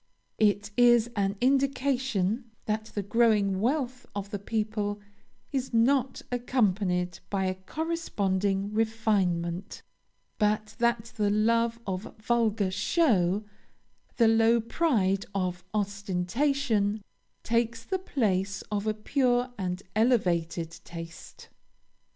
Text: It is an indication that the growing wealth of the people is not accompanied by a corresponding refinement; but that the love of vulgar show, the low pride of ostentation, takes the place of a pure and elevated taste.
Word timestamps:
It 0.39 0.71
is 0.77 1.11
an 1.15 1.35
indication 1.41 2.49
that 2.65 2.85
the 2.85 3.03
growing 3.03 3.59
wealth 3.61 4.07
of 4.15 4.31
the 4.31 4.39
people 4.39 4.99
is 5.51 5.75
not 5.75 6.23
accompanied 6.31 7.19
by 7.29 7.45
a 7.45 7.53
corresponding 7.53 8.73
refinement; 8.73 9.83
but 10.39 10.75
that 10.79 11.13
the 11.17 11.29
love 11.29 11.79
of 11.85 12.15
vulgar 12.17 12.71
show, 12.71 13.45
the 14.17 14.27
low 14.27 14.59
pride 14.59 15.27
of 15.35 15.63
ostentation, 15.71 17.03
takes 17.43 17.83
the 17.83 17.99
place 17.99 18.63
of 18.71 18.87
a 18.87 18.95
pure 18.95 19.51
and 19.55 19.83
elevated 19.95 20.79
taste. 20.83 21.49